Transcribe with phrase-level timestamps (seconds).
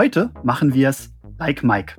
[0.00, 1.94] Heute machen wir es like Mike.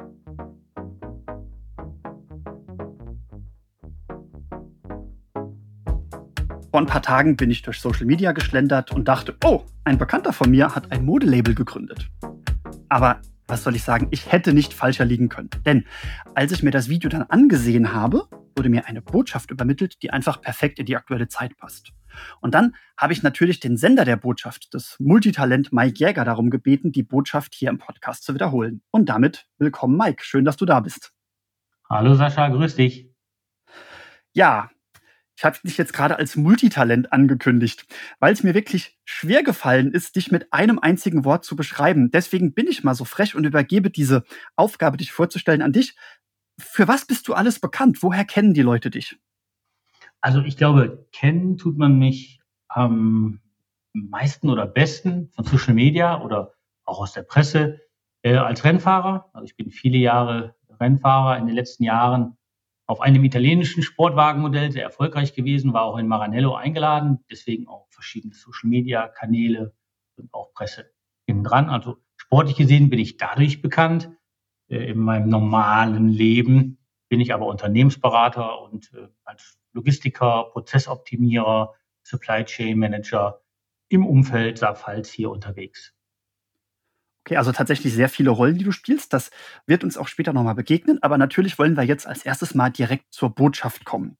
[6.71, 10.33] Vor ein paar Tagen bin ich durch Social Media geschlendert und dachte, oh, ein Bekannter
[10.33, 12.09] von mir hat ein Modelabel gegründet.
[12.89, 15.51] Aber was soll ich sagen, ich hätte nicht falscher liegen können.
[15.67, 15.85] Denn
[16.33, 18.23] als ich mir das Video dann angesehen habe,
[18.55, 21.93] wurde mir eine Botschaft übermittelt, die einfach perfekt in die aktuelle Zeit passt.
[22.39, 26.91] Und dann habe ich natürlich den Sender der Botschaft, das Multitalent Mike Jäger, darum gebeten,
[26.91, 28.81] die Botschaft hier im Podcast zu wiederholen.
[28.91, 30.23] Und damit willkommen, Mike.
[30.23, 31.13] Schön, dass du da bist.
[31.89, 33.09] Hallo Sascha, grüß dich.
[34.33, 34.69] Ja,
[35.41, 37.85] ich habe dich jetzt gerade als Multitalent angekündigt,
[38.19, 42.11] weil es mir wirklich schwer gefallen ist, dich mit einem einzigen Wort zu beschreiben.
[42.11, 44.23] Deswegen bin ich mal so frech und übergebe diese
[44.55, 45.95] Aufgabe, dich vorzustellen, an dich.
[46.59, 48.03] Für was bist du alles bekannt?
[48.03, 49.17] Woher kennen die Leute dich?
[50.21, 53.41] Also ich glaube, kennen tut man mich am
[53.93, 56.53] meisten oder besten von Social Media oder
[56.85, 57.81] auch aus der Presse
[58.21, 59.29] äh, als Rennfahrer.
[59.33, 62.37] Also ich bin viele Jahre Rennfahrer in den letzten Jahren
[62.87, 68.33] auf einem italienischen Sportwagenmodell sehr erfolgreich gewesen, war auch in Maranello eingeladen, deswegen auch verschiedene
[68.33, 69.73] Social Media Kanäle
[70.17, 70.91] und auch Presse
[71.25, 71.69] innen dran.
[71.69, 74.11] Also sportlich gesehen bin ich dadurch bekannt.
[74.67, 76.79] Äh, in meinem normalen Leben
[77.09, 83.41] bin ich aber Unternehmensberater und äh, als Logistiker, Prozessoptimierer, Supply Chain Manager
[83.89, 85.93] im Umfeld Saarpfalz hier unterwegs.
[87.25, 89.13] Okay, also tatsächlich sehr viele Rollen, die du spielst.
[89.13, 89.29] Das
[89.67, 90.97] wird uns auch später nochmal begegnen.
[91.03, 94.17] Aber natürlich wollen wir jetzt als erstes mal direkt zur Botschaft kommen.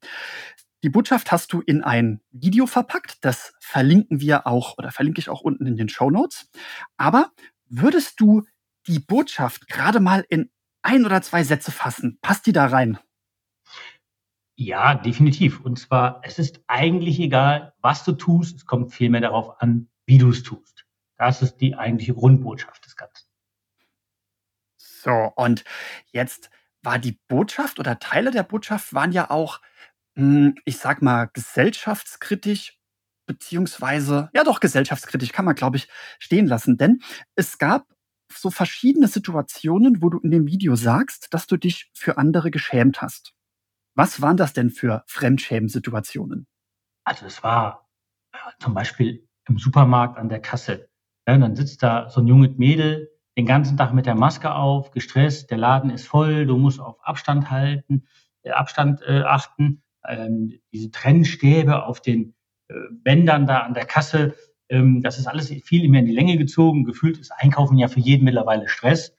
[0.83, 3.17] Die Botschaft hast du in ein Video verpackt.
[3.21, 6.49] Das verlinken wir auch oder verlinke ich auch unten in den Show Notes.
[6.97, 7.31] Aber
[7.67, 8.43] würdest du
[8.87, 10.51] die Botschaft gerade mal in
[10.83, 12.19] ein oder zwei Sätze fassen?
[12.21, 12.99] Passt die da rein?
[14.63, 15.61] Ja, definitiv.
[15.61, 18.57] Und zwar, es ist eigentlich egal, was du tust.
[18.57, 20.85] Es kommt vielmehr darauf an, wie du es tust.
[21.17, 23.25] Das ist die eigentliche Grundbotschaft des Ganzen.
[24.77, 25.63] So, und
[26.11, 26.49] jetzt
[26.83, 29.61] war die Botschaft oder Teile der Botschaft waren ja auch,
[30.15, 32.79] hm, ich sag mal, gesellschaftskritisch,
[33.27, 35.87] beziehungsweise, ja doch, gesellschaftskritisch kann man, glaube ich,
[36.19, 36.77] stehen lassen.
[36.77, 37.01] Denn
[37.35, 37.87] es gab
[38.31, 43.01] so verschiedene Situationen, wo du in dem Video sagst, dass du dich für andere geschämt
[43.01, 43.33] hast.
[43.95, 46.47] Was waren das denn für Fremdschämen-Situationen?
[47.03, 47.89] Also es war
[48.33, 50.89] äh, zum Beispiel im Supermarkt an der Kasse.
[51.27, 54.91] Ja, dann sitzt da so ein junges Mädel den ganzen Tag mit der Maske auf,
[54.91, 58.05] gestresst, der Laden ist voll, du musst auf Abstand halten,
[58.43, 62.35] äh, Abstand äh, achten, ähm, diese Trennstäbe auf den
[62.67, 64.35] äh, Bändern da an der Kasse,
[64.71, 66.85] ähm, das ist alles viel mehr in die Länge gezogen.
[66.85, 69.13] Gefühlt ist Einkaufen ja für jeden mittlerweile Stress.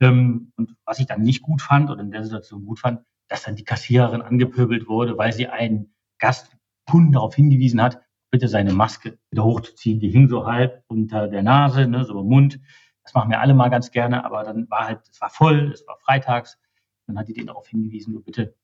[0.00, 3.42] Ähm, und was ich dann nicht gut fand oder in der Situation gut fand, dass
[3.42, 8.00] dann die Kassiererin angepöbelt wurde, weil sie einen Gastkunden darauf hingewiesen hat,
[8.30, 10.00] bitte seine Maske wieder hochzuziehen.
[10.00, 12.60] Die hing so halb unter der Nase, ne, so im Mund.
[13.02, 15.86] Das machen wir alle mal ganz gerne, aber dann war halt, es war voll, es
[15.86, 16.58] war freitags.
[17.06, 18.54] Dann hat die den darauf hingewiesen, so bitte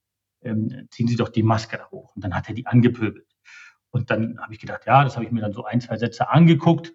[0.42, 2.14] ähm, ziehen Sie doch die Maske da hoch.
[2.14, 3.26] Und dann hat er die angepöbelt.
[3.90, 6.28] Und dann habe ich gedacht, ja, das habe ich mir dann so ein, zwei Sätze
[6.28, 6.92] angeguckt.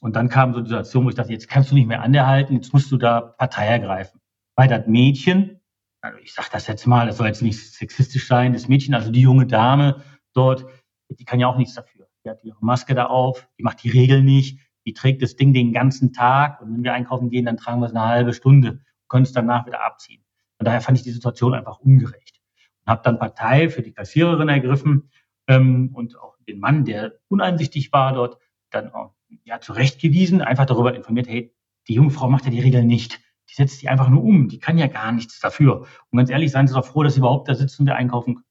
[0.00, 2.54] Und dann kam so die Situation, wo ich dachte, jetzt kannst du nicht mehr anhalten,
[2.54, 4.20] jetzt musst du da Partei ergreifen.
[4.56, 5.59] Weil das Mädchen,
[6.00, 9.10] also ich sage das jetzt mal, das soll jetzt nicht sexistisch sein, das Mädchen, also
[9.10, 10.02] die junge Dame
[10.32, 10.66] dort,
[11.08, 12.08] die kann ja auch nichts dafür.
[12.24, 15.52] Die hat ihre Maske da auf, die macht die Regeln nicht, die trägt das Ding
[15.52, 18.80] den ganzen Tag und wenn wir einkaufen gehen, dann tragen wir es eine halbe Stunde,
[19.08, 20.24] können es danach wieder abziehen.
[20.58, 22.40] Und daher fand ich die Situation einfach ungerecht.
[22.84, 25.10] Und habe dann Partei für die Kassiererin ergriffen
[25.46, 28.38] ähm, und auch den Mann, der uneinsichtig war dort,
[28.70, 31.54] dann auch, ja, zurechtgewiesen, einfach darüber informiert, hey,
[31.88, 33.20] die junge Frau macht ja die Regeln nicht.
[33.50, 34.48] Die setzt die einfach nur um.
[34.48, 35.86] Die kann ja gar nichts dafür.
[36.10, 38.36] Und ganz ehrlich, seien Sie doch froh, dass Sie überhaupt da sitzen und wir einkaufen
[38.36, 38.46] können.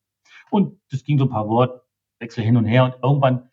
[0.51, 3.49] Und das ging so ein paar Wortwechsel hin und her und irgendwann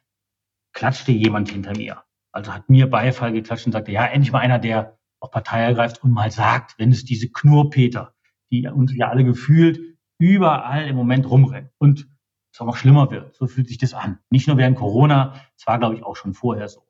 [0.73, 2.03] klatschte jemand hinter mir.
[2.33, 6.03] Also hat mir Beifall geklatscht und sagte, ja, endlich mal einer, der auch Partei ergreift
[6.03, 8.15] und mal sagt, wenn es diese Knurrpeter,
[8.51, 9.81] die uns ja alle gefühlt
[10.19, 12.09] überall im Moment rumrennen und
[12.53, 13.35] es auch noch schlimmer wird.
[13.35, 14.19] So fühlt sich das an.
[14.31, 16.83] Nicht nur während Corona, es war, glaube ich, auch schon vorher so.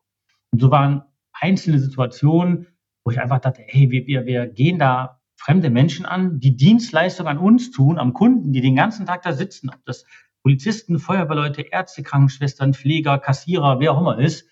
[0.51, 1.03] Und so waren
[1.33, 2.67] einzelne Situationen,
[3.07, 7.29] wo ich einfach dachte, hey, wir, wir, wir gehen da fremde Menschen an, die Dienstleistung
[7.29, 10.05] an uns tun, am Kunden, die den ganzen Tag da sitzen, ob das
[10.43, 14.49] Polizisten, Feuerwehrleute, Ärzte, Krankenschwestern, Pfleger, Kassierer, wer auch immer ist,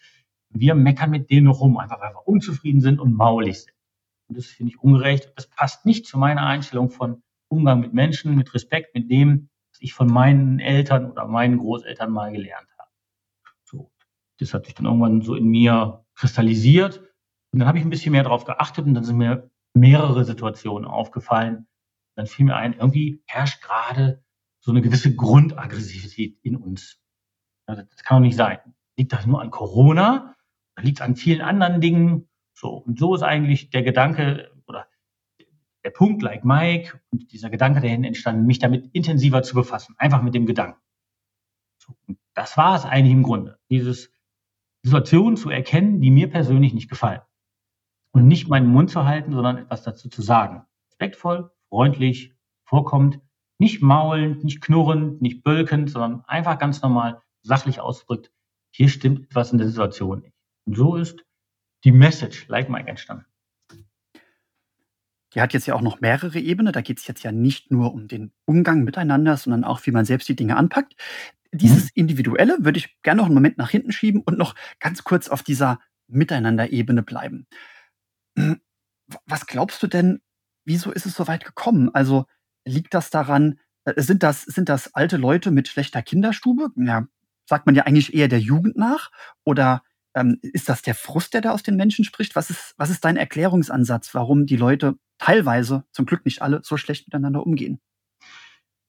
[0.51, 3.75] wir meckern mit denen rum, einfach weil wir unzufrieden sind und maulig sind.
[4.29, 5.33] Und das finde ich ungerecht.
[5.35, 9.83] Das passt nicht zu meiner Einstellung von Umgang mit Menschen, mit Respekt, mit dem, was
[9.83, 12.91] ich von meinen Eltern oder meinen Großeltern mal gelernt habe.
[13.65, 13.91] So,
[14.39, 17.03] das hat sich dann irgendwann so in mir kristallisiert.
[17.55, 20.89] Und dann habe ich ein bisschen mehr darauf geachtet und dann sind mir mehrere Situationen
[20.89, 21.69] aufgefallen.
[22.17, 24.25] Dann fiel mir ein, irgendwie herrscht gerade
[24.59, 27.01] so eine gewisse Grundaggressivität in uns.
[27.67, 28.59] Das kann doch nicht sein.
[28.99, 30.35] Liegt das nur an Corona?
[30.81, 32.29] Liegt es an vielen anderen Dingen?
[32.55, 34.89] So, und so ist eigentlich der Gedanke oder
[35.85, 40.23] der Punkt, like Mike, und dieser Gedanke dahin entstanden, mich damit intensiver zu befassen, einfach
[40.23, 40.81] mit dem Gedanken.
[41.79, 41.95] So,
[42.35, 44.13] das war es eigentlich im Grunde, dieses
[44.83, 47.21] Situationen zu erkennen, die mir persönlich nicht gefallen.
[48.15, 50.65] Und nicht meinen Mund zu halten, sondern etwas dazu zu sagen.
[50.89, 52.33] Respektvoll, freundlich,
[52.65, 53.19] vorkommt,
[53.59, 58.31] nicht maulend, nicht knurrend, nicht bölkend, sondern einfach ganz normal sachlich ausdrückt,
[58.71, 60.35] hier stimmt etwas in der Situation nicht.
[60.65, 61.25] Und so ist
[61.83, 63.27] die Message, like Mike, entstanden.
[65.35, 66.73] Die hat jetzt ja auch noch mehrere Ebenen.
[66.73, 70.05] Da geht es jetzt ja nicht nur um den Umgang miteinander, sondern auch, wie man
[70.05, 70.95] selbst die Dinge anpackt.
[71.51, 71.91] Dieses mhm.
[71.95, 75.43] Individuelle würde ich gerne noch einen Moment nach hinten schieben und noch ganz kurz auf
[75.43, 77.47] dieser Miteinander-Ebene bleiben.
[79.27, 80.21] Was glaubst du denn,
[80.65, 81.91] wieso ist es so weit gekommen?
[81.95, 82.27] Also
[82.65, 86.71] liegt das daran, äh, sind das, sind das alte Leute mit schlechter Kinderstube?
[86.77, 87.07] Ja,
[87.47, 89.11] sagt man ja eigentlich eher der Jugend nach?
[89.45, 89.83] Oder
[90.15, 92.37] ähm, ist das der Frust, der da aus den Menschen spricht?
[92.37, 96.77] Was ist, was ist dein Erklärungsansatz, warum die Leute teilweise, zum Glück nicht alle, so
[96.77, 97.81] schlecht miteinander umgehen?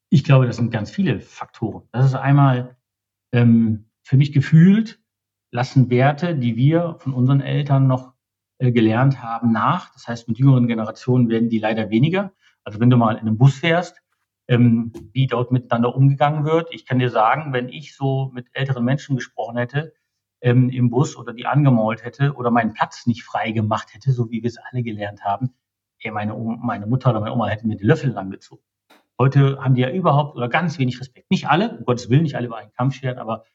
[0.09, 1.87] Ich glaube, das sind ganz viele Faktoren.
[1.91, 2.77] Das ist einmal
[3.31, 5.01] ähm, für mich gefühlt,
[5.51, 8.13] lassen Werte, die wir von unseren Eltern noch
[8.59, 9.91] gelernt haben, nach.
[9.93, 12.31] Das heißt, mit jüngeren Generationen werden die leider weniger.
[12.63, 14.01] Also wenn du mal in einem Bus fährst,
[14.47, 16.69] ähm, wie dort miteinander umgegangen wird.
[16.71, 19.93] Ich kann dir sagen, wenn ich so mit älteren Menschen gesprochen hätte
[20.41, 24.29] ähm, im Bus oder die angemault hätte oder meinen Platz nicht frei gemacht hätte, so
[24.29, 25.55] wie wir es alle gelernt haben,
[25.99, 28.63] ey, meine, meine Mutter oder meine Oma hätten mir die Löffel langgezogen.
[29.17, 31.31] Heute haben die ja überhaupt oder ganz wenig Respekt.
[31.31, 33.45] Nicht alle, um Gottes Willen, nicht alle über einen Kampf scheren, aber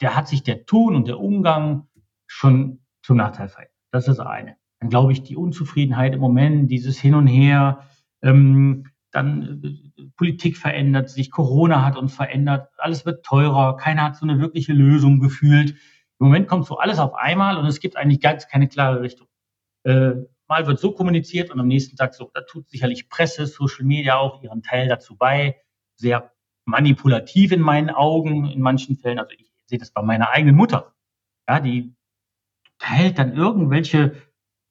[0.00, 1.88] der hat sich der Ton und der Umgang
[2.26, 3.71] schon zum Nachteil verändert.
[3.92, 4.56] Das ist das eine.
[4.80, 7.86] Dann glaube ich, die Unzufriedenheit im Moment, dieses Hin und Her,
[8.22, 14.16] ähm, dann äh, Politik verändert sich, Corona hat uns verändert, alles wird teurer, keiner hat
[14.16, 15.72] so eine wirkliche Lösung gefühlt.
[16.18, 19.28] Im Moment kommt so alles auf einmal und es gibt eigentlich ganz keine klare Richtung.
[19.84, 20.12] Äh,
[20.48, 22.30] mal wird so kommuniziert und am nächsten Tag so.
[22.32, 25.56] Da tut sicherlich Presse, Social Media auch ihren Teil dazu bei.
[25.96, 26.32] Sehr
[26.64, 29.18] manipulativ in meinen Augen in manchen Fällen.
[29.18, 30.94] Also ich sehe das bei meiner eigenen Mutter.
[31.48, 31.94] Ja, die
[32.82, 34.16] teilt dann irgendwelche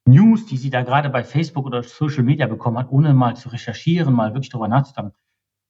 [0.05, 3.49] News, die sie da gerade bei Facebook oder Social Media bekommen hat, ohne mal zu
[3.49, 5.15] recherchieren, mal wirklich darüber nachzudenken.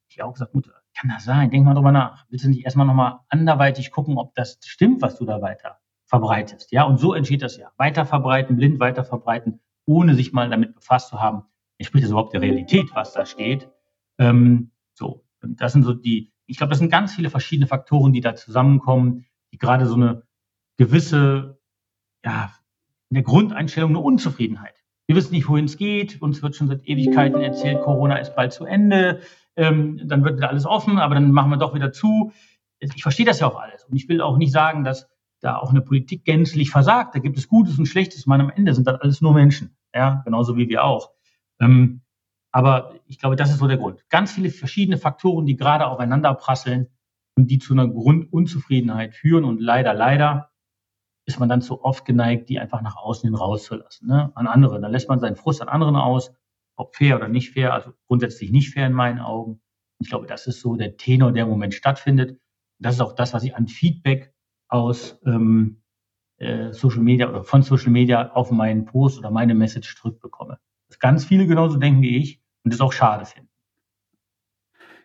[0.10, 1.52] Ich auch gesagt, Mutter, kann das sein?
[1.52, 2.26] Denk mal drüber nach.
[2.30, 6.72] Willst du nicht erstmal nochmal anderweitig gucken, ob das stimmt, was du da weiter verbreitest?
[6.72, 7.72] Ja, und so entsteht das ja.
[7.78, 11.44] Weiter verbreiten, blind weiter verbreiten, ohne sich mal damit befasst zu haben,
[11.78, 13.70] entspricht das überhaupt der Realität, was da steht?
[14.18, 18.22] Ähm, so, das sind so die, ich glaube, das sind ganz viele verschiedene Faktoren, die
[18.22, 20.24] da zusammenkommen, die gerade so eine
[20.78, 21.61] gewisse
[22.24, 22.52] ja,
[23.10, 24.76] in der Grundeinstellung eine Unzufriedenheit.
[25.08, 26.22] Wir wissen nicht, wohin es geht.
[26.22, 29.20] Uns wird schon seit Ewigkeiten erzählt, Corona ist bald zu Ende.
[29.58, 32.32] Ähm, dann wird wieder alles offen, aber dann machen wir doch wieder zu.
[32.80, 33.84] Ich verstehe das ja auch alles.
[33.84, 35.10] Und ich will auch nicht sagen, dass
[35.42, 37.16] da auch eine Politik gänzlich versagt.
[37.16, 38.26] Da gibt es Gutes und Schlechtes.
[38.26, 39.76] Man am Ende sind das alles nur Menschen.
[39.94, 41.12] Ja, genauso wie wir auch.
[41.60, 42.02] Ähm,
[42.52, 44.08] aber ich glaube, das ist so der Grund.
[44.10, 46.88] Ganz viele verschiedene Faktoren, die gerade aufeinander prasseln
[47.36, 50.51] und die zu einer Grundunzufriedenheit führen und leider, leider
[51.26, 54.32] ist man dann zu oft geneigt, die einfach nach außen hin rauszulassen, ne?
[54.36, 54.82] an andere.
[54.82, 56.34] Dann lässt man seinen Frust an anderen aus,
[56.76, 59.62] ob fair oder nicht fair, also grundsätzlich nicht fair in meinen Augen.
[60.00, 62.40] Ich glaube, das ist so der Tenor, der im Moment stattfindet.
[62.80, 64.34] Das ist auch das, was ich an Feedback
[64.68, 65.84] aus ähm,
[66.38, 70.60] äh, Social Media oder von Social Media auf meinen Post oder meine Message zurückbekomme.
[70.88, 73.50] Dass ganz viele genauso denken wie ich und das auch schade finden.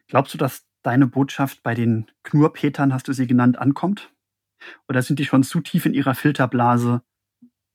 [0.08, 4.12] Glaubst du, dass deine Botschaft bei den Knurpetern, hast du sie genannt, ankommt?
[4.88, 7.02] Oder sind die schon zu tief in ihrer Filterblase,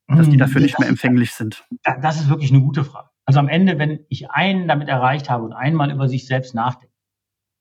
[0.07, 1.65] dass die hm, dafür nicht mehr empfänglich sind?
[2.01, 3.09] Das ist wirklich eine gute Frage.
[3.25, 6.93] Also am Ende, wenn ich einen damit erreicht habe und einmal über sich selbst nachdenke,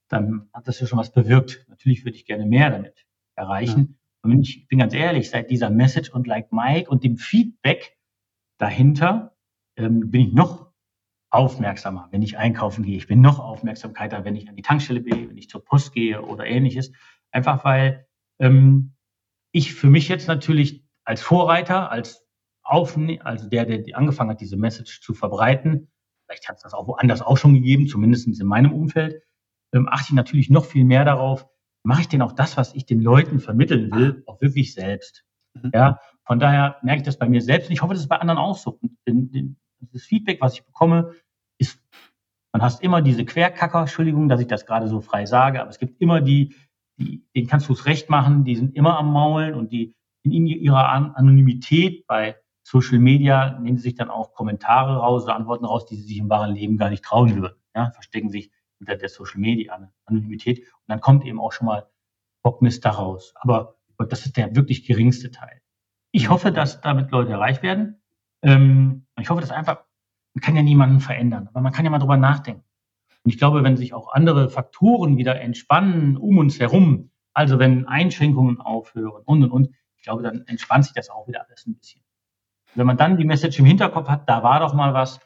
[0.08, 1.64] dann hat das ja schon was bewirkt.
[1.68, 3.06] Natürlich würde ich gerne mehr damit
[3.36, 3.96] erreichen.
[4.24, 4.30] Ja.
[4.30, 7.96] Und ich bin ganz ehrlich, seit dieser Message und Like Mike und dem Feedback
[8.58, 9.36] dahinter
[9.76, 10.70] ähm, bin ich noch
[11.30, 12.96] aufmerksamer, wenn ich einkaufen gehe.
[12.96, 16.22] Ich bin noch aufmerksamkeiter, wenn ich an die Tankstelle gehe, wenn ich zur Post gehe
[16.22, 16.92] oder ähnliches.
[17.30, 18.06] Einfach weil
[18.40, 18.94] ähm,
[19.52, 22.24] ich für mich jetzt natürlich als Vorreiter, als
[22.62, 25.90] Aufne also der, der angefangen hat, diese Message zu verbreiten,
[26.26, 29.22] vielleicht hat es das auch woanders auch schon gegeben, zumindest in meinem Umfeld,
[29.72, 31.46] ähm, achte ich natürlich noch viel mehr darauf,
[31.82, 35.24] mache ich denn auch das, was ich den Leuten vermitteln will, auch wirklich selbst.
[35.54, 35.70] Mhm.
[35.74, 38.18] Ja, von daher merke ich das bei mir selbst und ich hoffe, das ist bei
[38.18, 38.78] anderen auch so.
[39.06, 39.56] Und
[39.92, 41.14] das Feedback, was ich bekomme,
[41.58, 41.80] ist,
[42.52, 45.78] man hast immer diese Querkacker, Entschuldigung, dass ich das gerade so frei sage, aber es
[45.78, 46.54] gibt immer die,
[47.00, 50.46] die, denen kannst du es recht machen, die sind immer am Maulen und die in
[50.46, 55.86] ihrer Anonymität bei Social Media nehmen sie sich dann auch Kommentare raus oder Antworten raus,
[55.86, 57.56] die sie sich im wahren Leben gar nicht trauen würden.
[57.74, 61.88] Ja, verstecken sich hinter der Social Media Anonymität und dann kommt eben auch schon mal
[62.42, 63.32] Bockmist daraus.
[63.36, 63.76] Aber
[64.08, 65.60] das ist der wirklich geringste Teil.
[66.12, 68.02] Ich hoffe, dass damit Leute erreicht werden.
[68.42, 69.84] Ähm, ich hoffe, dass einfach,
[70.34, 72.64] man kann ja niemanden verändern, aber man kann ja mal drüber nachdenken.
[73.22, 77.86] Und ich glaube, wenn sich auch andere Faktoren wieder entspannen um uns herum, also wenn
[77.86, 81.76] Einschränkungen aufhören und und und, ich glaube, dann entspannt sich das auch wieder alles ein
[81.76, 82.02] bisschen.
[82.74, 85.20] Wenn man dann die Message im Hinterkopf hat, da war doch mal was,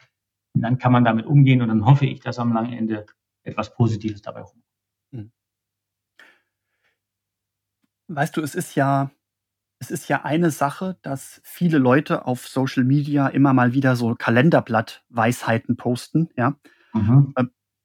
[0.54, 3.06] dann kann man damit umgehen und dann hoffe ich, dass am langen Ende
[3.42, 4.64] etwas Positives dabei rumkommt.
[5.12, 5.32] Hm.
[8.08, 9.10] Weißt du, es ist ja,
[9.78, 14.14] es ist ja eine Sache, dass viele Leute auf Social Media immer mal wieder so
[14.14, 16.56] Kalenderblatt-Weisheiten posten, ja.
[16.92, 17.34] Mhm.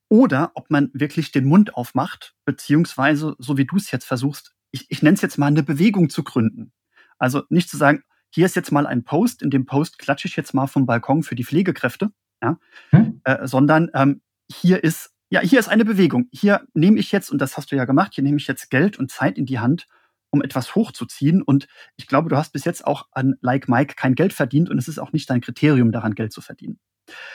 [0.09, 4.89] Oder ob man wirklich den Mund aufmacht, beziehungsweise, so wie du es jetzt versuchst, ich,
[4.89, 6.73] ich nenne es jetzt mal eine Bewegung zu gründen.
[7.19, 10.35] Also nicht zu sagen, hier ist jetzt mal ein Post, in dem Post klatsche ich
[10.35, 12.11] jetzt mal vom Balkon für die Pflegekräfte,
[12.41, 12.57] ja,
[12.91, 13.21] hm?
[13.23, 16.27] äh, sondern ähm, hier ist, ja, hier ist eine Bewegung.
[16.31, 18.97] Hier nehme ich jetzt, und das hast du ja gemacht, hier nehme ich jetzt Geld
[18.97, 19.87] und Zeit in die Hand,
[20.31, 21.41] um etwas hochzuziehen.
[21.41, 24.77] Und ich glaube, du hast bis jetzt auch an Like Mike kein Geld verdient und
[24.77, 26.79] es ist auch nicht dein Kriterium, daran Geld zu verdienen.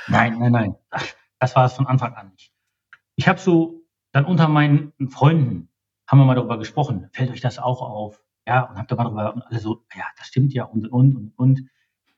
[0.06, 0.74] Nein, nein, nein.
[1.40, 2.53] Das war es von Anfang an nicht.
[3.16, 5.68] Ich habe so dann unter meinen Freunden
[6.06, 7.08] haben wir mal darüber gesprochen.
[7.12, 8.22] Fällt euch das auch auf?
[8.46, 11.16] Ja, und habt da mal darüber und alle so, ja, das stimmt ja und und
[11.16, 11.70] und und.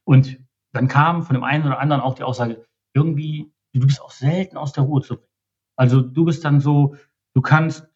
[0.05, 0.39] Und
[0.73, 4.57] dann kam von dem einen oder anderen auch die Aussage, irgendwie, du bist auch selten
[4.57, 5.29] aus der Ruhe zu bringen.
[5.77, 6.97] Also du bist dann so,
[7.35, 7.89] du kannst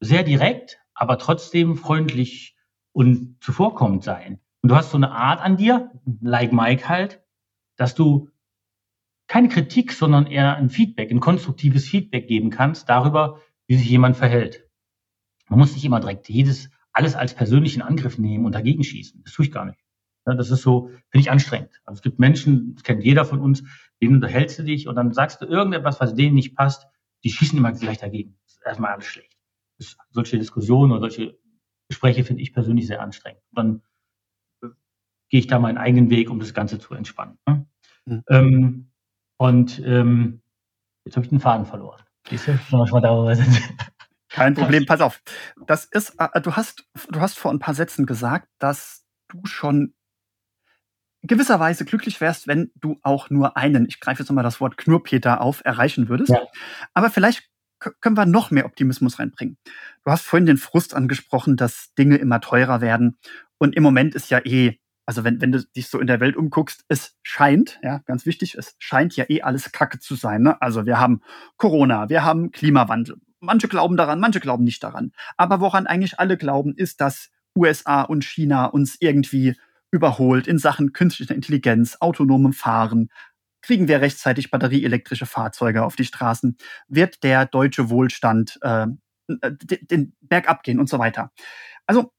[0.00, 2.56] sehr direkt, aber trotzdem freundlich
[2.92, 4.40] und zuvorkommend sein.
[4.62, 7.22] Und du hast so eine Art an dir, like Mike halt,
[7.76, 8.30] dass du
[9.34, 14.16] keine Kritik, sondern eher ein Feedback, ein konstruktives Feedback geben kannst darüber, wie sich jemand
[14.16, 14.70] verhält.
[15.48, 19.24] Man muss nicht immer direkt jedes, alles als persönlichen Angriff nehmen und dagegen schießen.
[19.24, 19.80] Das tue ich gar nicht.
[20.24, 21.80] Ja, das ist so, finde ich anstrengend.
[21.84, 23.64] Also es gibt Menschen, das kennt jeder von uns,
[24.00, 26.86] denen unterhältst du dich und dann sagst du irgendetwas, was denen nicht passt,
[27.24, 28.38] die schießen immer gleich dagegen.
[28.44, 29.36] Das ist erstmal alles schlecht.
[29.78, 31.36] Das, solche Diskussionen oder solche
[31.88, 33.42] Gespräche finde ich persönlich sehr anstrengend.
[33.50, 33.82] Und dann
[34.62, 34.74] äh,
[35.28, 37.36] gehe ich da meinen eigenen Weg, um das Ganze zu entspannen.
[37.48, 37.66] Ne?
[38.06, 38.22] Mhm.
[38.28, 38.90] Ähm,
[39.36, 40.42] und ähm,
[41.04, 42.02] jetzt habe ich den Faden verloren.
[42.28, 42.58] Siehst du?
[44.28, 45.20] Kein Problem, pass auf.
[45.66, 49.94] Das ist, äh, du hast, du hast vor ein paar Sätzen gesagt, dass du schon
[51.22, 55.40] gewisserweise glücklich wärst, wenn du auch nur einen, ich greife jetzt nochmal das Wort Knurpeter
[55.40, 56.30] auf, erreichen würdest.
[56.30, 56.42] Ja.
[56.92, 57.48] Aber vielleicht
[58.00, 59.58] können wir noch mehr Optimismus reinbringen.
[60.04, 63.18] Du hast vorhin den Frust angesprochen, dass Dinge immer teurer werden.
[63.58, 66.36] Und im Moment ist ja eh, also wenn, wenn du dich so in der Welt
[66.36, 70.42] umguckst, es scheint, ja, ganz wichtig, es scheint ja eh alles Kacke zu sein.
[70.42, 70.60] Ne?
[70.62, 71.20] Also wir haben
[71.56, 73.16] Corona, wir haben Klimawandel.
[73.40, 75.12] Manche glauben daran, manche glauben nicht daran.
[75.36, 79.56] Aber woran eigentlich alle glauben, ist, dass USA und China uns irgendwie
[79.90, 83.10] überholt in Sachen künstlicher Intelligenz, autonomem Fahren.
[83.62, 86.56] Kriegen wir rechtzeitig batterieelektrische Fahrzeuge auf die Straßen?
[86.88, 88.86] Wird der deutsche Wohlstand äh,
[89.28, 91.30] den Berg abgehen und so weiter?
[91.86, 92.12] Also,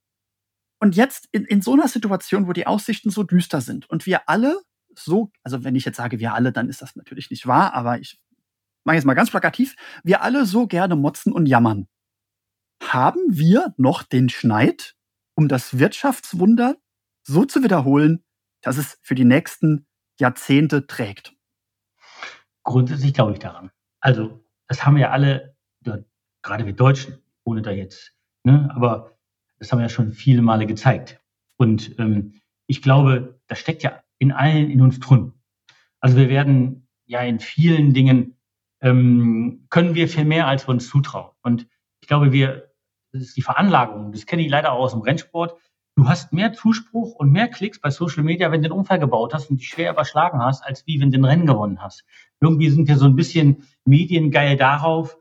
[0.79, 4.29] und jetzt in, in so einer Situation, wo die Aussichten so düster sind und wir
[4.29, 4.59] alle
[4.97, 7.99] so, also wenn ich jetzt sage wir alle, dann ist das natürlich nicht wahr, aber
[7.99, 8.19] ich
[8.83, 11.87] mache jetzt mal ganz plakativ, wir alle so gerne motzen und jammern.
[12.81, 14.95] Haben wir noch den Schneid,
[15.35, 16.77] um das Wirtschaftswunder
[17.23, 18.23] so zu wiederholen,
[18.61, 19.87] dass es für die nächsten
[20.19, 21.33] Jahrzehnte trägt?
[22.63, 23.71] Grundsätzlich glaube ich daran.
[23.99, 25.55] Also, das haben wir alle,
[26.41, 28.13] gerade wir Deutschen, ohne da jetzt,
[28.43, 29.17] ne, aber
[29.59, 31.21] das haben wir ja schon viele Male gezeigt.
[31.57, 32.33] Und ähm,
[32.67, 35.33] ich glaube, das steckt ja in allen in uns drin.
[35.99, 38.35] Also wir werden ja in vielen Dingen
[38.81, 41.31] ähm, können wir viel mehr, als wir uns zutrauen.
[41.41, 41.67] Und
[42.01, 42.71] ich glaube, wir,
[43.11, 45.59] das ist die Veranlagung, das kenne ich leider auch aus dem Rennsport,
[45.95, 49.33] du hast mehr Zuspruch und mehr Klicks bei Social Media, wenn du den Unfall gebaut
[49.33, 52.03] hast und dich schwer überschlagen hast, als wie wenn du den Rennen gewonnen hast.
[52.41, 55.17] Irgendwie sind wir so ein bisschen mediengeil darauf,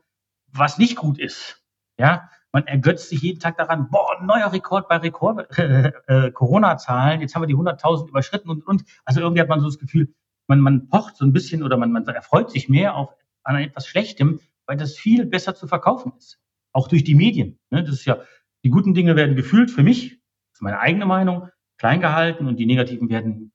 [0.51, 1.63] was nicht gut ist.
[1.97, 7.19] Ja, man ergötzt sich jeden Tag daran, boah, neuer Rekord bei Rekord, äh, äh, Corona-Zahlen,
[7.19, 8.85] jetzt haben wir die 100.000 überschritten und, und.
[9.03, 10.13] Also irgendwie hat man so das Gefühl,
[10.47, 13.09] man, man pocht so ein bisschen oder man, man erfreut sich mehr auf,
[13.43, 16.39] an etwas Schlechtem, weil das viel besser zu verkaufen ist.
[16.71, 17.59] Auch durch die Medien.
[17.71, 17.83] Ne?
[17.83, 18.19] Das ist ja,
[18.63, 20.21] die guten Dinge werden gefühlt für mich
[20.53, 23.51] ist meine eigene Meinung, klein gehalten und die negativen werden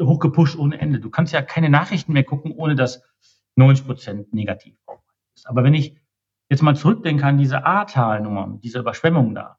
[0.00, 0.98] hochgepusht ohne Ende.
[0.98, 3.02] Du kannst ja keine Nachrichten mehr gucken, ohne dass
[3.56, 4.76] 90 Prozent negativ
[5.36, 5.46] ist.
[5.46, 5.94] Aber wenn ich
[6.54, 9.58] jetzt mal zurückdenke an diese Ahrtal-Nummer, diese Überschwemmung da,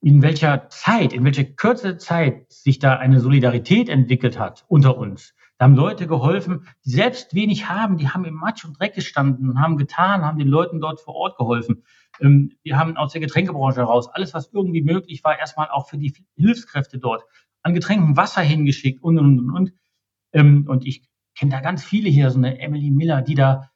[0.00, 5.34] in welcher Zeit, in welcher Kürze Zeit sich da eine Solidarität entwickelt hat unter uns.
[5.58, 9.60] Da haben Leute geholfen, die selbst wenig haben, die haben im Matsch und Dreck gestanden,
[9.60, 11.84] haben getan, haben den Leuten dort vor Ort geholfen.
[12.20, 15.98] Ähm, wir haben aus der Getränkebranche heraus alles, was irgendwie möglich war, erstmal auch für
[15.98, 17.24] die Hilfskräfte dort
[17.62, 19.72] an Getränken Wasser hingeschickt und, und, und, und.
[20.32, 23.70] Ähm, und ich kenne da ganz viele hier, so eine Emily Miller, die da,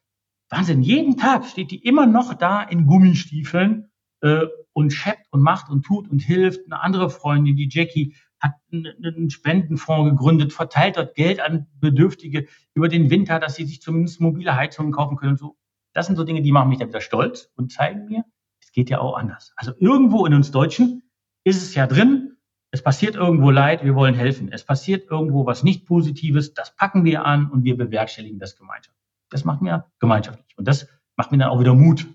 [0.49, 3.89] Wahnsinn, jeden Tag steht die immer noch da in Gummistiefeln
[4.21, 6.65] äh, und scheppt und macht und tut und hilft.
[6.65, 12.87] Eine andere Freundin, die Jackie, hat einen Spendenfonds gegründet, verteilt dort Geld an Bedürftige über
[12.87, 15.57] den Winter, dass sie sich zumindest mobile Heizungen kaufen können und so.
[15.93, 18.23] Das sind so Dinge, die machen mich dann wieder stolz und zeigen mir,
[18.61, 19.53] es geht ja auch anders.
[19.55, 21.01] Also irgendwo in uns Deutschen
[21.43, 22.37] ist es ja drin,
[22.69, 24.51] es passiert irgendwo Leid, wir wollen helfen.
[24.51, 28.96] Es passiert irgendwo was nicht Positives, das packen wir an und wir bewerkstelligen das gemeinschaftlich.
[29.29, 30.57] Das macht mir gemeinschaftlich.
[30.57, 32.07] Und das macht mir dann auch wieder Mut.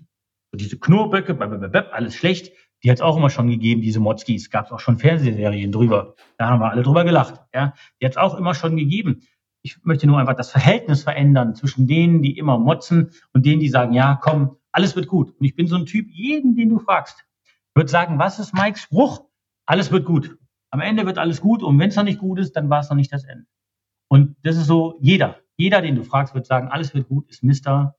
[0.51, 1.37] So diese Knurrböcke,
[1.91, 2.53] alles schlecht,
[2.83, 4.49] die hat es auch immer schon gegeben, diese Motzkis.
[4.49, 6.15] Gab es auch schon Fernsehserien drüber.
[6.37, 7.41] Da haben wir alle drüber gelacht.
[7.53, 9.21] Ja, die hat es auch immer schon gegeben.
[9.61, 13.69] Ich möchte nur einfach das Verhältnis verändern zwischen denen, die immer motzen und denen, die
[13.69, 15.33] sagen, ja, komm, alles wird gut.
[15.39, 17.25] Und ich bin so ein Typ, jeden, den du fragst,
[17.73, 19.23] wird sagen, was ist Mikes Spruch?
[19.65, 20.37] Alles wird gut.
[20.69, 22.89] Am Ende wird alles gut und wenn es noch nicht gut ist, dann war es
[22.89, 23.45] noch nicht das Ende.
[24.09, 27.43] Und das ist so, jeder, jeder, den du fragst, wird sagen, alles wird gut, ist
[27.43, 27.95] Mister,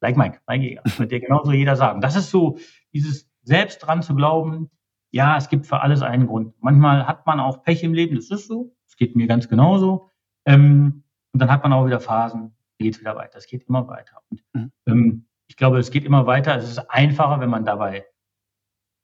[0.00, 0.82] like Mike, Mike Jäger.
[0.84, 2.00] Das wird dir genauso jeder sagen.
[2.00, 2.58] Das ist so
[2.92, 4.70] dieses selbst dran zu glauben,
[5.10, 6.54] ja, es gibt für alles einen Grund.
[6.60, 10.10] Manchmal hat man auch Pech im Leben, das ist so, es geht mir ganz genauso.
[10.44, 13.38] Ähm, und dann hat man auch wieder Phasen, geht wieder weiter.
[13.38, 14.22] Es geht immer weiter.
[14.30, 14.72] Und mhm.
[14.86, 16.56] ähm, ich glaube, es geht immer weiter.
[16.56, 18.04] Es ist einfacher, wenn man dabei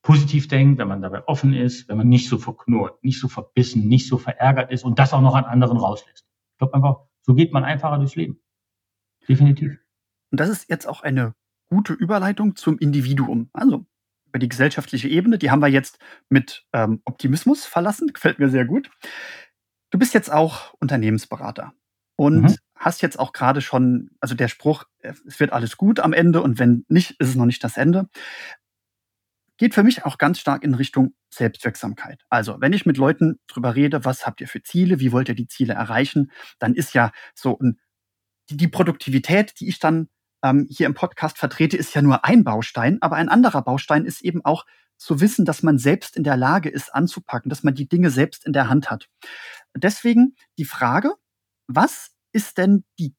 [0.02, 3.86] positiv denkt, wenn man dabei offen ist, wenn man nicht so verknurrt, nicht so verbissen,
[3.86, 6.26] nicht so verärgert ist und das auch noch an anderen rauslässt.
[6.52, 8.40] Ich glaube einfach, so geht man einfacher durchs Leben.
[9.28, 9.78] Definitiv.
[10.30, 11.34] Und das ist jetzt auch eine
[11.68, 13.48] gute Überleitung zum Individuum.
[13.52, 13.86] Also
[14.26, 15.98] über die gesellschaftliche Ebene, die haben wir jetzt
[16.28, 18.90] mit ähm, Optimismus verlassen, gefällt mir sehr gut.
[19.90, 21.74] Du bist jetzt auch Unternehmensberater
[22.16, 22.56] und mhm.
[22.76, 26.58] hast jetzt auch gerade schon, also der Spruch, es wird alles gut am Ende und
[26.58, 28.08] wenn nicht, ist es noch nicht das Ende
[29.62, 32.24] geht für mich auch ganz stark in Richtung Selbstwirksamkeit.
[32.28, 35.36] Also, wenn ich mit Leuten drüber rede, was habt ihr für Ziele, wie wollt ihr
[35.36, 37.78] die Ziele erreichen, dann ist ja so ein,
[38.50, 40.08] die, die Produktivität, die ich dann
[40.42, 44.22] ähm, hier im Podcast vertrete, ist ja nur ein Baustein, aber ein anderer Baustein ist
[44.22, 44.66] eben auch
[44.96, 48.44] zu wissen, dass man selbst in der Lage ist, anzupacken, dass man die Dinge selbst
[48.44, 49.08] in der Hand hat.
[49.76, 51.14] Deswegen die Frage,
[51.68, 53.14] was ist denn die,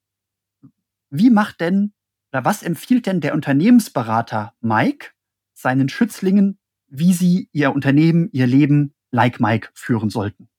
[1.10, 1.94] wie macht denn
[2.34, 5.12] oder was empfiehlt denn der Unternehmensberater Mike,
[5.54, 10.50] seinen Schützlingen, wie sie ihr Unternehmen, ihr Leben like Mike führen sollten.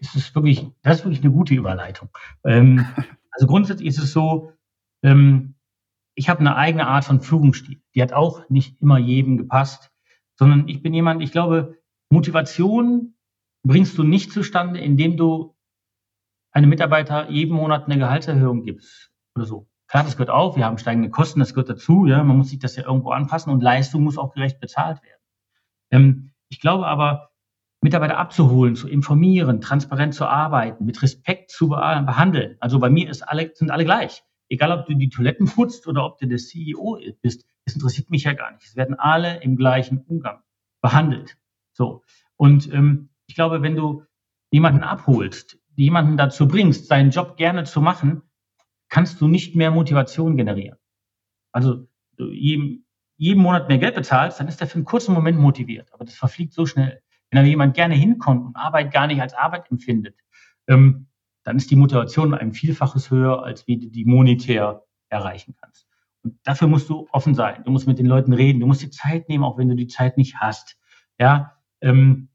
[0.00, 2.08] Das ist wirklich, das ist wirklich eine gute Überleitung.
[2.44, 2.86] Ähm,
[3.30, 4.52] also grundsätzlich ist es so,
[5.02, 5.54] ähm,
[6.14, 7.80] ich habe eine eigene Art von Führungsstil.
[7.94, 9.90] Die hat auch nicht immer jedem gepasst,
[10.38, 11.78] sondern ich bin jemand, ich glaube,
[12.10, 13.14] Motivation
[13.62, 15.54] bringst du nicht zustande, indem du
[16.50, 19.69] einem Mitarbeiter jeden Monat eine Gehaltserhöhung gibst oder so.
[19.90, 20.56] Klar, das gehört auch.
[20.56, 22.06] Wir haben steigende Kosten, das gehört dazu.
[22.06, 25.20] Ja, man muss sich das ja irgendwo anpassen und Leistung muss auch gerecht bezahlt werden.
[25.90, 27.30] Ähm, ich glaube aber,
[27.82, 32.56] Mitarbeiter abzuholen, zu informieren, transparent zu arbeiten, mit Respekt zu behandeln.
[32.60, 34.22] Also bei mir ist alle, sind alle gleich.
[34.48, 38.24] Egal, ob du die Toiletten putzt oder ob du der CEO bist, das interessiert mich
[38.24, 38.64] ja gar nicht.
[38.64, 40.40] Es werden alle im gleichen Umgang
[40.80, 41.36] behandelt.
[41.72, 42.04] So.
[42.36, 44.04] Und ähm, ich glaube, wenn du
[44.52, 48.22] jemanden abholst, jemanden dazu bringst, seinen Job gerne zu machen,
[48.90, 50.76] kannst du nicht mehr Motivation generieren.
[51.52, 51.86] Also
[52.18, 52.84] jedem,
[53.16, 55.92] jeden Monat mehr Geld bezahlst, dann ist er für einen kurzen Moment motiviert.
[55.92, 57.00] Aber das verfliegt so schnell.
[57.30, 60.16] Wenn aber jemand gerne hinkommt und Arbeit gar nicht als Arbeit empfindet,
[60.68, 61.06] ähm,
[61.44, 65.86] dann ist die Motivation ein Vielfaches höher, als wie du die monetär erreichen kannst.
[66.22, 67.62] Und dafür musst du offen sein.
[67.64, 68.60] Du musst mit den Leuten reden.
[68.60, 70.76] Du musst die Zeit nehmen, auch wenn du die Zeit nicht hast.
[71.18, 72.28] Ja, ähm,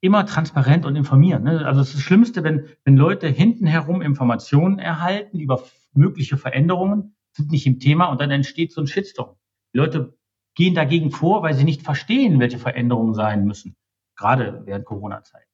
[0.00, 1.44] immer transparent und informieren.
[1.44, 1.64] Ne?
[1.64, 5.58] Also das, ist das Schlimmste, wenn, wenn Leute hinten herum Informationen erhalten über
[5.92, 9.36] mögliche Veränderungen, sind nicht im Thema und dann entsteht so ein Shitstorm.
[9.74, 10.18] Die Leute
[10.54, 13.76] gehen dagegen vor, weil sie nicht verstehen, welche Veränderungen sein müssen,
[14.16, 15.46] gerade während Corona-Zeit.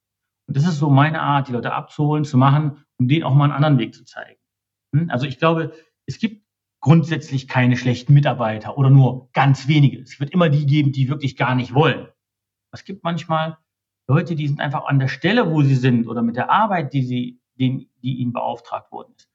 [0.49, 3.44] Und das ist so meine Art, die Leute abzuholen, zu machen, um denen auch mal
[3.44, 4.40] einen anderen Weg zu zeigen.
[4.94, 5.11] Hm?
[5.11, 5.72] Also ich glaube,
[6.07, 6.46] es gibt
[6.81, 10.01] grundsätzlich keine schlechten Mitarbeiter oder nur ganz wenige.
[10.01, 12.09] Es wird immer die geben, die wirklich gar nicht wollen.
[12.72, 13.59] Es gibt manchmal
[14.09, 17.03] Leute, die sind einfach an der Stelle, wo sie sind oder mit der Arbeit, die
[17.03, 19.29] sie, die, die ihnen beauftragt worden ist,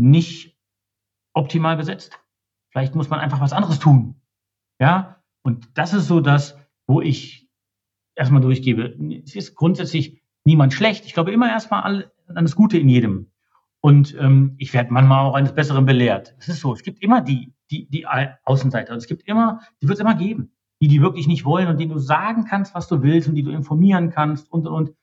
[0.00, 0.56] nicht
[1.34, 2.18] optimal besetzt.
[2.70, 4.20] Vielleicht muss man einfach was anderes tun.
[4.80, 7.48] Ja, und das ist so das, wo ich
[8.14, 8.96] erstmal durchgebe.
[9.24, 11.06] Es ist grundsätzlich niemand schlecht.
[11.06, 13.30] Ich glaube immer erstmal an das Gute in jedem.
[13.80, 16.34] Und ähm, ich werde manchmal auch eines Besseren belehrt.
[16.38, 18.06] Es ist so, es gibt immer die, die, die
[18.44, 18.94] Außenseiter.
[18.94, 20.52] Es gibt immer, die wird es immer geben.
[20.82, 23.42] Die, die wirklich nicht wollen und denen du sagen kannst, was du willst und die
[23.42, 24.96] du informieren kannst und, und, und.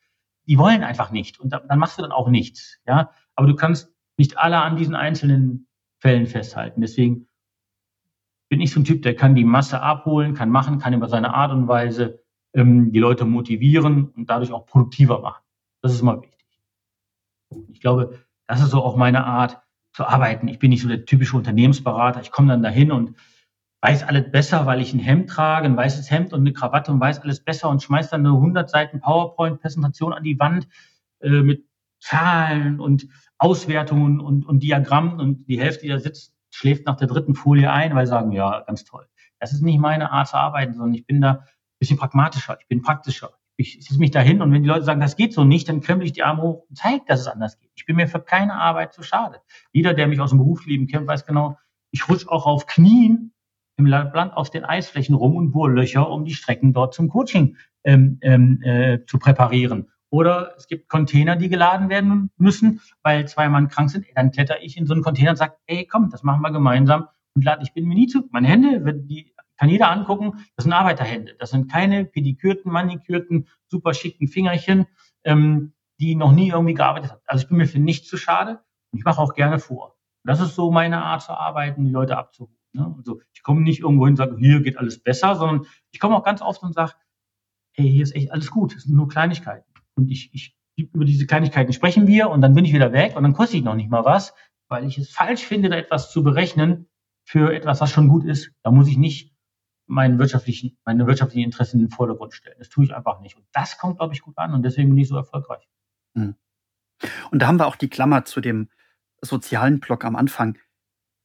[0.48, 1.40] Die wollen einfach nicht.
[1.40, 2.80] Und dann machst du dann auch nichts.
[2.88, 5.68] Ja, aber du kannst nicht alle an diesen einzelnen
[6.00, 6.82] Fällen festhalten.
[6.82, 7.28] Deswegen
[8.50, 11.34] bin ich so ein Typ, der kann die Masse abholen, kann machen, kann über seine
[11.34, 15.44] Art und Weise ähm, die Leute motivieren und dadurch auch produktiver machen.
[15.82, 16.46] Das ist immer wichtig.
[17.72, 19.62] Ich glaube, das ist so auch meine Art
[19.94, 20.48] zu arbeiten.
[20.48, 22.22] Ich bin nicht so der typische Unternehmensberater.
[22.22, 23.16] Ich komme dann dahin und
[23.82, 27.00] weiß alles besser, weil ich ein Hemd trage, ein weißes Hemd und eine Krawatte und
[27.00, 30.68] weiß alles besser und schmeiß dann eine 100 Seiten PowerPoint-Präsentation an die Wand
[31.20, 31.66] äh, mit
[32.00, 33.08] Zahlen und
[33.40, 37.72] Auswertungen und, und Diagrammen und die Hälfte, die da sitzt, schläft nach der dritten Folie
[37.72, 39.06] ein, weil sie sagen, ja, ganz toll.
[39.40, 41.46] Das ist nicht meine Art zu arbeiten, sondern ich bin da ein
[41.80, 43.32] bisschen pragmatischer, ich bin praktischer.
[43.60, 46.06] Ich setze mich dahin und wenn die Leute sagen, das geht so nicht, dann krempel
[46.06, 47.72] ich die Arme hoch und zeige, dass es anders geht.
[47.76, 49.42] Ich bin mir für keine Arbeit zu schade.
[49.72, 51.58] Jeder, der mich aus dem Berufsleben kennt, weiß genau,
[51.92, 53.34] ich rutsche auch auf Knien
[53.78, 57.58] im Land auf den Eisflächen rum und bohre Löcher, um die Strecken dort zum Coaching
[57.84, 59.92] ähm, ähm, äh, zu präparieren.
[60.10, 64.06] Oder es gibt Container, die geladen werden müssen, weil zwei Mann krank sind.
[64.16, 67.08] Dann kletter ich in so einen Container und sage, ey, komm, das machen wir gemeinsam.
[67.34, 68.28] Und lade, ich bin mir nie zu.
[68.32, 71.36] Meine Hände, die kann jeder angucken, das sind Arbeiterhände.
[71.40, 74.86] Das sind keine pedikürten, manikürten, super schicken Fingerchen,
[75.24, 77.22] ähm, die noch nie irgendwie gearbeitet haben.
[77.26, 79.98] Also ich bin mir für nichts zu schade und ich mache auch gerne vor.
[80.24, 82.58] Und das ist so meine Art zu arbeiten, die Leute abzuholen.
[82.74, 82.94] Ne?
[82.98, 86.16] Also ich komme nicht irgendwo hin und sage, hier geht alles besser, sondern ich komme
[86.16, 86.94] auch ganz oft und sage,
[87.74, 89.67] hey, hier ist echt alles gut, es sind nur Kleinigkeiten.
[89.98, 93.24] Und ich, ich, über diese Kleinigkeiten sprechen wir und dann bin ich wieder weg und
[93.24, 94.34] dann kostet ich noch nicht mal was,
[94.70, 96.88] weil ich es falsch finde, da etwas zu berechnen
[97.26, 98.52] für etwas, was schon gut ist.
[98.64, 99.34] Da muss ich nicht
[99.88, 102.58] meinen wirtschaftlichen, meine wirtschaftlichen Interessen in den Vordergrund stellen.
[102.60, 103.38] Das tue ich einfach nicht.
[103.38, 105.68] Und das kommt, glaube ich, gut an und deswegen bin ich so erfolgreich.
[106.16, 106.36] Hm.
[107.32, 108.70] Und da haben wir auch die Klammer zu dem
[109.22, 110.58] sozialen Block am Anfang.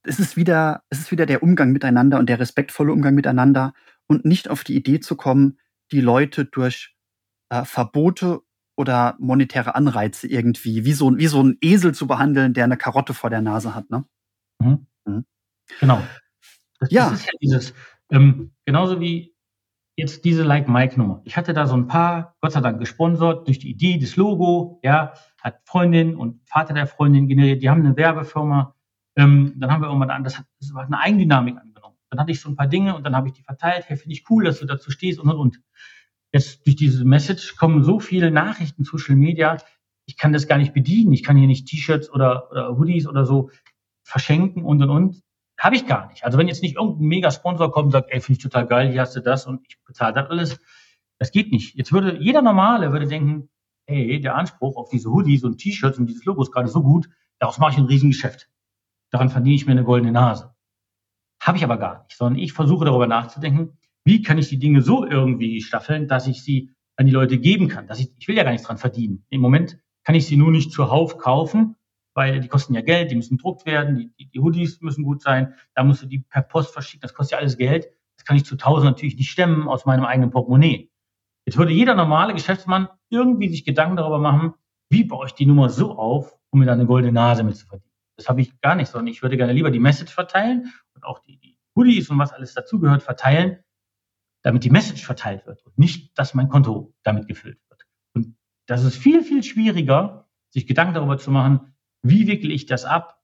[0.02, 3.74] Es ist wieder, es ist wieder der Umgang miteinander und der respektvolle Umgang miteinander
[4.06, 5.58] und nicht auf die Idee zu kommen,
[5.92, 6.94] die Leute durch
[7.50, 8.40] äh, Verbote
[8.82, 13.14] oder monetäre Anreize irgendwie, wie so, wie so ein Esel zu behandeln, der eine Karotte
[13.14, 14.04] vor der Nase hat, ne?
[14.58, 14.86] Mhm.
[15.06, 15.24] Mhm.
[15.80, 16.02] Genau.
[16.80, 17.10] Das, ja.
[17.10, 17.74] das ist ja dieses,
[18.10, 19.34] ähm, genauso wie
[19.96, 21.22] jetzt diese Like Mike Nummer.
[21.24, 24.80] Ich hatte da so ein paar, Gott sei Dank, gesponsert durch die Idee, das Logo,
[24.82, 27.62] ja, hat Freundin und Vater der Freundin generiert.
[27.62, 28.74] Die haben eine Werbefirma.
[29.16, 31.96] Ähm, dann haben wir irgendwann an, das hat, das hat eine Eigendynamik angenommen.
[32.10, 33.84] Dann hatte ich so ein paar Dinge und dann habe ich die verteilt.
[33.88, 35.62] Hey, finde ich cool, dass du dazu stehst und und und
[36.32, 39.58] jetzt durch diese Message kommen so viele Nachrichten, Social Media,
[40.06, 41.12] ich kann das gar nicht bedienen.
[41.12, 43.50] Ich kann hier nicht T-Shirts oder, oder Hoodies oder so
[44.02, 45.22] verschenken und und und.
[45.58, 46.24] Habe ich gar nicht.
[46.24, 49.00] Also wenn jetzt nicht irgendein Mega-Sponsor kommt und sagt, ey, finde ich total geil, hier
[49.00, 50.60] hast du das und ich bezahle das alles,
[51.18, 51.76] das geht nicht.
[51.76, 53.48] Jetzt würde jeder Normale würde denken,
[53.86, 57.08] hey, der Anspruch auf diese Hoodies und T-Shirts und dieses Logo ist gerade so gut,
[57.38, 58.48] daraus mache ich ein Riesengeschäft.
[59.10, 60.54] Daran verdiene ich mir eine goldene Nase.
[61.40, 64.82] Habe ich aber gar nicht, sondern ich versuche darüber nachzudenken, wie kann ich die Dinge
[64.82, 67.86] so irgendwie staffeln, dass ich sie an die Leute geben kann.
[67.86, 69.24] Dass ich, ich will ja gar nichts dran verdienen.
[69.30, 71.76] Im Moment kann ich sie nur nicht zuhauf kaufen,
[72.14, 75.22] weil die kosten ja Geld, die müssen gedruckt werden, die, die, die Hoodies müssen gut
[75.22, 77.88] sein, da musst du die per Post verschicken, das kostet ja alles Geld.
[78.16, 80.90] Das kann ich zu tausend natürlich nicht stemmen aus meinem eigenen Portemonnaie.
[81.46, 84.54] Jetzt würde jeder normale Geschäftsmann irgendwie sich Gedanken darüber machen,
[84.90, 87.66] wie baue ich die Nummer so auf, um mir da eine goldene Nase mit zu
[87.66, 87.90] verdienen.
[88.16, 91.18] Das habe ich gar nicht, sondern ich würde gerne lieber die Message verteilen und auch
[91.20, 93.58] die, die Hoodies und was alles dazugehört verteilen,
[94.42, 97.86] damit die Message verteilt wird und nicht, dass mein Konto damit gefüllt wird.
[98.14, 102.84] Und das ist viel, viel schwieriger, sich Gedanken darüber zu machen, wie wickle ich das
[102.84, 103.22] ab,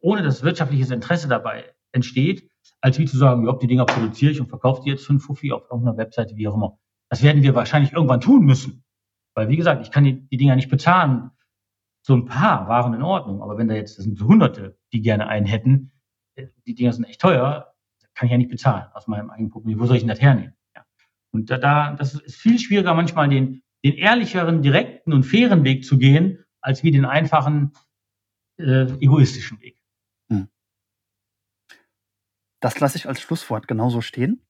[0.00, 4.40] ohne dass wirtschaftliches Interesse dabei entsteht, als wie zu sagen, ja, die Dinger produziere ich
[4.40, 6.78] und verkaufe die jetzt für einen Fuffi auf irgendeiner Webseite, wie auch immer.
[7.08, 8.84] Das werden wir wahrscheinlich irgendwann tun müssen.
[9.34, 11.30] Weil, wie gesagt, ich kann die, die Dinger nicht bezahlen.
[12.02, 13.42] So ein paar waren in Ordnung.
[13.42, 15.92] Aber wenn da jetzt, das sind so Hunderte, die gerne einen hätten,
[16.36, 17.74] äh, die Dinger sind echt teuer,
[18.16, 19.80] kann ich ja nicht bezahlen aus meinem eigenen Portemonnaie.
[19.80, 20.54] Wo soll ich denn das hernehmen?
[20.74, 20.84] Ja.
[21.30, 25.84] Und da, da, das ist viel schwieriger, manchmal den, den ehrlicheren, direkten und fairen Weg
[25.84, 27.72] zu gehen, als wie den einfachen,
[28.58, 29.78] äh, egoistischen Weg.
[30.30, 30.48] Hm.
[32.60, 34.42] Das lasse ich als Schlusswort genauso stehen.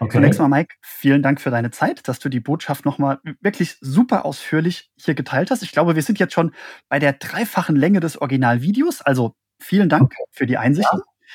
[0.00, 0.14] Okay.
[0.14, 4.24] Zunächst mal, Mike, vielen Dank für deine Zeit, dass du die Botschaft nochmal wirklich super
[4.24, 5.62] ausführlich hier geteilt hast.
[5.62, 6.52] Ich glaube, wir sind jetzt schon
[6.88, 9.02] bei der dreifachen Länge des Originalvideos.
[9.02, 10.24] Also vielen Dank okay.
[10.32, 10.98] für die Einsichten.
[10.98, 11.28] Ja.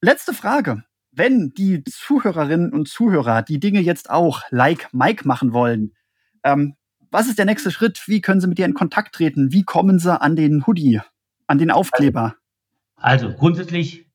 [0.00, 5.92] Letzte Frage wenn die Zuhörerinnen und Zuhörer die Dinge jetzt auch like Mike machen wollen,
[6.42, 6.74] ähm,
[7.10, 8.02] was ist der nächste Schritt?
[8.06, 9.52] Wie können sie mit dir in Kontakt treten?
[9.52, 11.00] Wie kommen sie an den Hoodie,
[11.46, 12.36] an den Aufkleber?
[12.96, 14.10] Also, also grundsätzlich,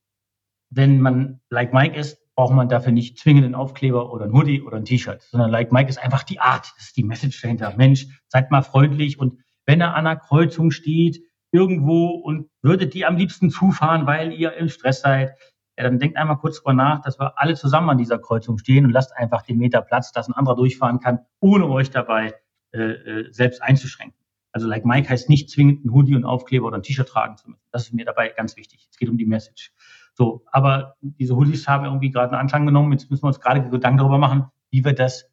[0.72, 4.62] wenn man like Mike ist, braucht man dafür nicht zwingend einen Aufkleber oder ein Hoodie
[4.62, 7.74] oder ein T-Shirt, sondern like Mike ist einfach die Art, das ist die Message dahinter.
[7.78, 13.06] Mensch, seid mal freundlich und wenn er an einer Kreuzung steht, irgendwo und würdet die
[13.06, 15.36] am liebsten zufahren, weil ihr im Stress seid,
[15.78, 18.86] ja, dann denkt einmal kurz drüber nach, dass wir alle zusammen an dieser Kreuzung stehen
[18.86, 22.34] und lasst einfach den Meter Platz, dass ein anderer durchfahren kann, ohne euch dabei
[22.72, 24.18] äh, äh, selbst einzuschränken.
[24.52, 27.50] Also like Mike heißt nicht zwingend ein Hoodie und Aufkleber oder ein T-Shirt tragen zu
[27.50, 27.62] müssen.
[27.72, 28.88] Das ist mir dabei ganz wichtig.
[28.90, 29.72] Es geht um die Message.
[30.16, 32.92] So, aber diese Hoodies haben irgendwie gerade einen Anfang genommen.
[32.92, 35.30] Jetzt müssen wir uns gerade Gedanken darüber machen, wie wir das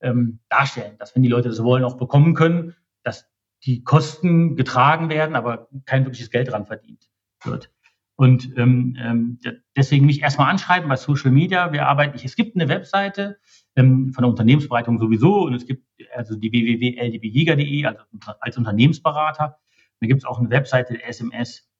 [0.00, 3.28] ähm, darstellen, dass wenn die Leute das wollen, auch bekommen können, dass
[3.64, 7.10] die Kosten getragen werden, aber kein wirkliches Geld dran verdient
[7.42, 7.72] wird.
[8.20, 9.38] Und ähm, ähm,
[9.76, 11.72] deswegen mich erstmal anschreiben bei Social Media.
[11.72, 13.38] Wir arbeiten, es gibt eine Webseite
[13.76, 18.02] ähm, von der Unternehmensberatung sowieso und es gibt also die www.ldbjäger.de also
[18.40, 19.60] als Unternehmensberater.
[20.00, 21.70] Da gibt es auch eine Webseite der SMS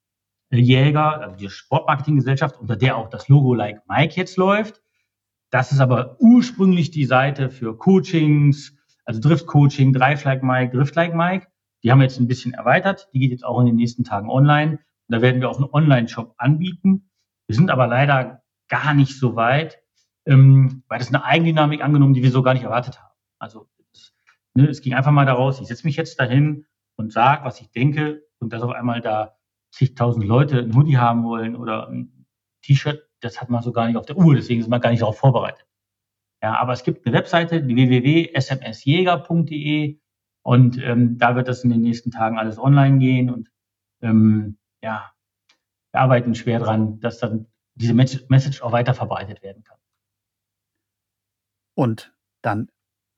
[0.49, 4.81] Jäger, also die Sportmarketinggesellschaft, unter der auch das Logo Like Mike jetzt läuft.
[5.51, 10.95] Das ist aber ursprünglich die Seite für Coachings, also Drift Coaching, Drive Like Mike, Drift
[10.95, 11.47] Like Mike.
[11.83, 13.09] Die haben wir jetzt ein bisschen erweitert.
[13.13, 14.79] Die geht jetzt auch in den nächsten Tagen online.
[15.09, 17.09] Und da werden wir auch einen Online-Shop anbieten.
[17.47, 19.81] Wir sind aber leider gar nicht so weit,
[20.27, 23.15] ähm, weil das eine Eigendynamik angenommen, die wir so gar nicht erwartet haben.
[23.39, 24.13] Also es,
[24.53, 27.71] ne, es ging einfach mal daraus, ich setze mich jetzt dahin und sage, was ich
[27.71, 29.35] denke und dass auf einmal da
[29.71, 32.27] zigtausend Leute ein Hoodie haben wollen oder ein
[32.61, 35.01] T-Shirt, das hat man so gar nicht auf der Uhr, deswegen ist man gar nicht
[35.01, 35.65] darauf vorbereitet.
[36.43, 39.99] Ja, aber es gibt eine Webseite, www.smsjäger.de
[40.43, 43.49] und ähm, da wird das in den nächsten Tagen alles online gehen und
[44.01, 45.11] ähm, ja,
[45.91, 49.77] wir arbeiten schwer dran, dass dann diese Message auch weiter verbreitet werden kann.
[51.75, 52.69] Und dann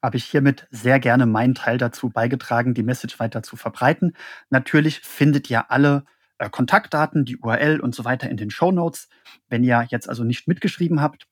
[0.04, 4.16] habe ich hiermit sehr gerne meinen Teil dazu beigetragen, die Message weiter zu verbreiten.
[4.50, 6.06] Natürlich findet ihr alle
[6.38, 9.10] äh, Kontaktdaten, die URL und so weiter in den Show Notes,
[9.48, 11.28] wenn ihr jetzt also nicht mitgeschrieben habt.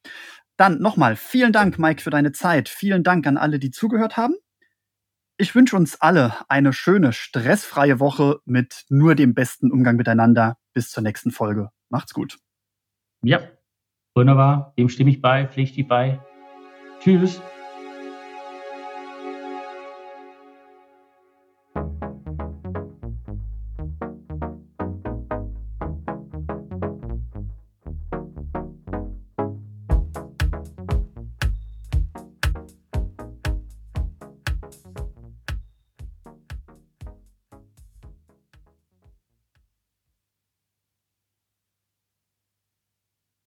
[0.55, 2.69] Dann nochmal vielen Dank, Mike, für deine Zeit.
[2.69, 4.35] Vielen Dank an alle, die zugehört haben.
[5.41, 10.57] Ich wünsche uns alle eine schöne, stressfreie Woche mit nur dem besten Umgang miteinander.
[10.73, 11.69] Bis zur nächsten Folge.
[11.87, 12.39] Macht's gut.
[13.23, 13.39] Ja,
[14.15, 14.73] wunderbar.
[14.77, 16.19] Dem stimme ich bei, pflichte ich bei.
[16.99, 17.41] Tschüss.